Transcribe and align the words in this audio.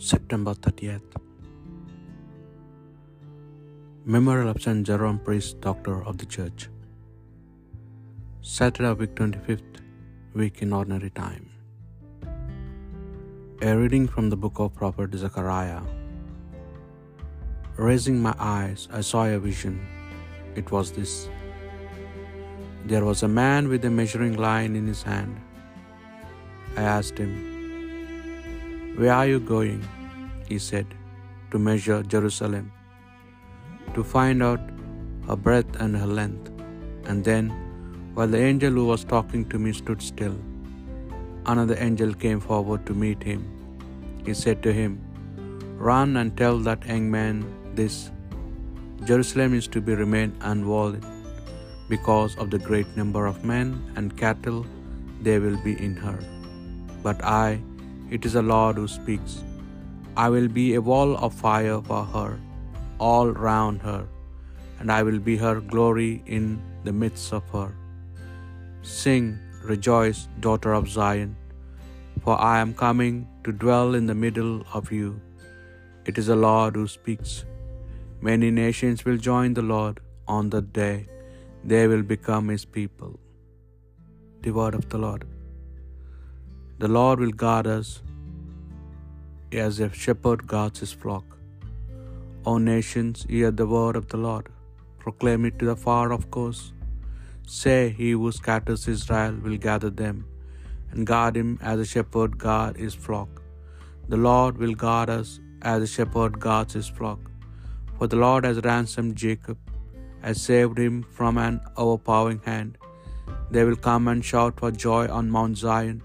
September 0.00 0.54
30th. 0.54 1.02
Memorial 4.04 4.48
of 4.48 4.62
St. 4.62 4.86
Jerome 4.86 5.18
Priest, 5.18 5.60
Doctor 5.60 6.04
of 6.04 6.18
the 6.18 6.24
Church. 6.24 6.68
Saturday, 8.40 8.92
week 8.92 9.16
25th, 9.16 9.80
week 10.34 10.62
in 10.62 10.72
ordinary 10.72 11.10
time. 11.10 11.50
A 13.60 13.76
reading 13.76 14.06
from 14.06 14.30
the 14.30 14.36
book 14.36 14.60
of 14.60 14.72
Prophet 14.72 15.12
Zechariah. 15.12 15.82
Raising 17.76 18.22
my 18.22 18.36
eyes, 18.38 18.86
I 18.92 19.00
saw 19.00 19.24
a 19.24 19.36
vision. 19.40 19.84
It 20.54 20.70
was 20.70 20.92
this. 20.92 21.28
There 22.86 23.04
was 23.04 23.24
a 23.24 23.28
man 23.28 23.66
with 23.66 23.84
a 23.84 23.90
measuring 23.90 24.36
line 24.36 24.76
in 24.76 24.86
his 24.86 25.02
hand. 25.02 25.40
I 26.76 26.82
asked 26.82 27.18
him, 27.18 27.57
Where 29.00 29.12
are 29.16 29.26
you 29.30 29.38
going? 29.38 29.82
He 30.48 30.56
said, 30.58 30.86
To 31.50 31.58
measure 31.66 31.98
Jerusalem, 32.02 32.64
to 33.94 34.02
find 34.12 34.42
out 34.46 34.64
her 35.28 35.36
breadth 35.36 35.76
and 35.82 35.96
her 35.96 36.08
length. 36.20 36.48
And 37.04 37.28
then, 37.28 37.44
while 38.14 38.32
the 38.32 38.40
angel 38.48 38.72
who 38.78 38.86
was 38.86 39.04
talking 39.12 39.44
to 39.50 39.60
me 39.66 39.72
stood 39.80 40.02
still, 40.02 40.34
another 41.46 41.76
angel 41.86 42.12
came 42.24 42.40
forward 42.48 42.82
to 42.88 42.98
meet 43.04 43.22
him. 43.22 43.44
He 44.26 44.34
said 44.34 44.64
to 44.64 44.72
him, 44.80 44.98
Run 45.90 46.16
and 46.16 46.36
tell 46.42 46.58
that 46.66 46.90
young 46.90 47.08
man 47.08 47.46
this 47.78 48.10
Jerusalem 49.04 49.54
is 49.60 49.68
to 49.76 49.80
be 49.80 49.94
remain 49.94 50.36
unwalled 50.40 51.06
because 51.94 52.36
of 52.36 52.50
the 52.50 52.62
great 52.68 52.90
number 52.96 53.26
of 53.32 53.44
men 53.54 53.72
and 53.94 54.18
cattle 54.24 54.62
there 55.22 55.40
will 55.40 55.62
be 55.70 55.80
in 55.88 55.94
her. 56.06 56.18
But 57.04 57.24
I, 57.24 57.60
it 58.10 58.24
is 58.28 58.34
the 58.38 58.42
Lord 58.42 58.76
who 58.76 58.88
speaks. 58.88 59.32
I 60.24 60.28
will 60.34 60.48
be 60.60 60.66
a 60.74 60.84
wall 60.90 61.10
of 61.16 61.34
fire 61.34 61.80
for 61.88 62.04
her, 62.14 62.30
all 62.98 63.28
round 63.48 63.82
her, 63.88 64.02
and 64.78 64.90
I 64.98 65.02
will 65.08 65.20
be 65.28 65.36
her 65.44 65.56
glory 65.74 66.22
in 66.38 66.44
the 66.86 66.96
midst 67.02 67.32
of 67.38 67.44
her. 67.56 67.70
Sing, 68.82 69.26
rejoice, 69.72 70.20
daughter 70.46 70.72
of 70.78 70.88
Zion, 70.96 71.36
for 72.24 72.36
I 72.40 72.58
am 72.64 72.74
coming 72.84 73.16
to 73.44 73.52
dwell 73.64 73.94
in 74.00 74.06
the 74.10 74.20
middle 74.26 74.54
of 74.72 74.92
you. 74.98 75.08
It 76.04 76.18
is 76.20 76.28
the 76.32 76.40
Lord 76.48 76.74
who 76.74 76.86
speaks. 76.98 77.32
Many 78.28 78.50
nations 78.50 79.04
will 79.06 79.18
join 79.30 79.54
the 79.54 79.68
Lord 79.76 80.00
on 80.36 80.50
that 80.50 80.72
day. 80.72 80.96
They 81.72 81.86
will 81.90 82.06
become 82.14 82.48
his 82.48 82.64
people. 82.78 83.12
The 84.42 84.52
word 84.60 84.74
of 84.74 84.88
the 84.92 84.98
Lord. 85.06 85.24
The 86.82 86.90
Lord 86.96 87.18
will 87.22 87.32
guard 87.42 87.66
us 87.76 87.88
as 89.62 89.78
a 89.86 89.88
shepherd 90.02 90.40
guards 90.52 90.80
his 90.82 90.92
flock. 91.00 91.24
O 92.50 92.52
nations, 92.66 93.24
hear 93.32 93.50
the 93.60 93.66
word 93.72 93.96
of 94.00 94.04
the 94.12 94.20
Lord. 94.26 94.46
Proclaim 95.04 95.46
it 95.48 95.56
to 95.60 95.66
the 95.70 95.78
far 95.84 96.04
off 96.14 96.26
coast. 96.36 96.66
Say, 97.60 97.80
He 98.00 98.10
who 98.18 98.30
scatters 98.38 98.84
Israel 98.94 99.34
will 99.44 99.58
gather 99.68 99.90
them, 100.02 100.18
and 100.90 101.08
guard 101.12 101.34
him 101.40 101.50
as 101.70 101.80
a 101.84 101.88
shepherd 101.92 102.34
guard 102.46 102.76
his 102.84 102.96
flock. 103.06 103.30
The 104.12 104.20
Lord 104.28 104.56
will 104.62 104.76
guard 104.86 105.10
us 105.18 105.30
as 105.72 105.82
a 105.86 105.92
shepherd 105.96 106.36
guards 106.46 106.74
his 106.80 106.90
flock. 106.98 107.22
For 107.96 108.08
the 108.12 108.20
Lord 108.26 108.44
has 108.48 108.60
ransomed 108.70 109.16
Jacob, 109.24 109.58
has 110.26 110.46
saved 110.50 110.78
him 110.84 110.98
from 111.18 111.42
an 111.46 111.56
overpowering 111.86 112.42
hand. 112.50 112.72
They 113.50 113.64
will 113.68 113.80
come 113.88 114.06
and 114.12 114.30
shout 114.30 114.54
for 114.60 114.70
joy 114.86 115.04
on 115.18 115.34
Mount 115.38 115.58
Zion. 115.64 115.98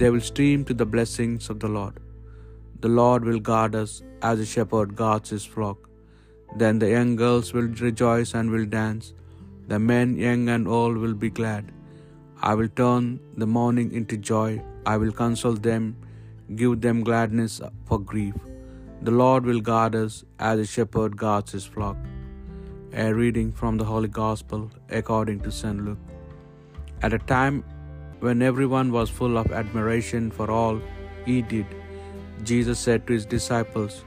They 0.00 0.10
will 0.10 0.26
stream 0.32 0.64
to 0.68 0.74
the 0.74 0.86
blessings 0.94 1.48
of 1.50 1.58
the 1.60 1.68
Lord. 1.68 1.98
The 2.84 2.88
Lord 2.88 3.24
will 3.24 3.40
guard 3.48 3.74
us 3.74 4.02
as 4.30 4.40
a 4.40 4.46
shepherd 4.52 4.96
guards 4.96 5.30
his 5.30 5.44
flock. 5.44 5.78
Then 6.60 6.78
the 6.78 6.90
young 6.90 7.12
girls 7.16 7.52
will 7.54 7.68
rejoice 7.88 8.34
and 8.34 8.50
will 8.50 8.66
dance. 8.66 9.12
The 9.68 9.78
men, 9.78 10.16
young 10.16 10.48
and 10.54 10.66
old, 10.66 10.96
will 10.96 11.14
be 11.14 11.30
glad. 11.30 11.72
I 12.50 12.54
will 12.54 12.72
turn 12.80 13.20
the 13.42 13.46
mourning 13.46 13.92
into 13.92 14.16
joy. 14.16 14.62
I 14.84 14.96
will 14.96 15.12
console 15.12 15.58
them, 15.68 15.96
give 16.56 16.80
them 16.86 17.04
gladness 17.10 17.60
for 17.86 17.98
grief. 17.98 18.34
The 19.02 19.14
Lord 19.22 19.44
will 19.44 19.60
guard 19.60 19.94
us 19.94 20.24
as 20.38 20.58
a 20.58 20.66
shepherd 20.66 21.16
guards 21.16 21.52
his 21.52 21.64
flock. 21.64 21.96
A 22.94 23.12
reading 23.20 23.52
from 23.60 23.78
the 23.78 23.84
Holy 23.84 24.08
Gospel 24.08 24.70
according 24.90 25.40
to 25.44 25.52
St. 25.60 25.84
Luke. 25.84 25.98
At 27.02 27.14
a 27.14 27.18
time 27.18 27.64
when 28.26 28.40
everyone 28.40 28.92
was 28.92 29.10
full 29.10 29.36
of 29.36 29.50
admiration 29.60 30.30
for 30.30 30.48
all 30.56 30.80
he 31.26 31.42
did, 31.42 31.66
Jesus 32.44 32.78
said 32.78 33.06
to 33.06 33.14
his 33.14 33.26
disciples, 33.26 34.04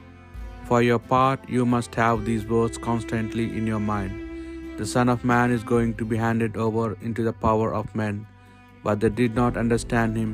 For 0.67 0.81
your 0.81 0.99
part, 0.99 1.49
you 1.49 1.65
must 1.65 1.93
have 1.95 2.23
these 2.23 2.45
words 2.45 2.77
constantly 2.77 3.45
in 3.57 3.67
your 3.67 3.81
mind. 3.81 4.79
The 4.79 4.85
Son 4.85 5.09
of 5.09 5.25
Man 5.25 5.51
is 5.51 5.63
going 5.63 5.95
to 5.95 6.05
be 6.05 6.15
handed 6.15 6.55
over 6.55 6.97
into 7.01 7.23
the 7.23 7.33
power 7.33 7.73
of 7.73 7.93
men. 7.93 8.25
But 8.85 9.01
they 9.01 9.09
did 9.09 9.35
not 9.35 9.57
understand 9.57 10.15
him. 10.15 10.33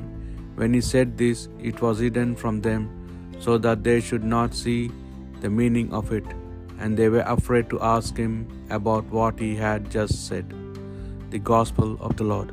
When 0.55 0.73
he 0.75 0.81
said 0.81 1.17
this, 1.17 1.47
it 1.59 1.81
was 1.81 2.05
hidden 2.05 2.35
from 2.35 2.61
them, 2.61 2.87
so 3.39 3.57
that 3.65 3.83
they 3.83 3.99
should 3.99 4.23
not 4.23 4.53
see 4.53 4.91
the 5.39 5.49
meaning 5.49 5.91
of 5.91 6.11
it, 6.11 6.25
and 6.79 6.95
they 6.95 7.09
were 7.09 7.27
afraid 7.37 7.69
to 7.71 7.81
ask 7.81 8.15
him 8.15 8.33
about 8.69 9.05
what 9.05 9.39
he 9.39 9.55
had 9.55 9.89
just 9.99 10.27
said. 10.27 10.53
The 11.31 11.39
Gospel 11.39 11.97
of 11.99 12.15
the 12.17 12.25
Lord. 12.35 12.51